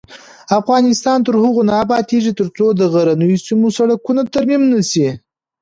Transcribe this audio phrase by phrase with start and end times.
[0.59, 5.07] افغانستان تر هغو نه ابادیږي، ترڅو د غرنیو سیمو سړکونه ترمیم نشي.